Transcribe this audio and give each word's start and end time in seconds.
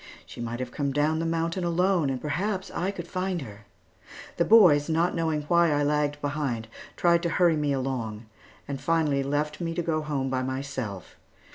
She 0.25 0.41
might 0.41 0.59
have 0.59 0.71
come 0.71 0.91
down 0.91 1.19
the 1.19 1.27
mountain 1.27 1.63
alone 1.63 2.09
and 2.09 2.19
perhaps 2.19 2.71
I 2.71 2.89
could 2.89 3.07
find 3.07 3.43
her. 3.43 3.67
The 4.37 4.45
boys, 4.45 4.89
not 4.89 5.13
knowing 5.13 5.43
why 5.43 5.71
I 5.71 5.83
lagged 5.83 6.19
behind, 6.21 6.67
tried 6.97 7.21
to 7.21 7.29
hurry 7.29 7.55
me 7.55 7.71
along; 7.71 8.25
and 8.67 8.81
finally 8.81 9.21
left 9.21 9.61
me 9.61 9.75
to 9.75 9.83
go 9.83 10.01
home 10.01 10.31
by 10.31 10.41
myself. 10.41 11.17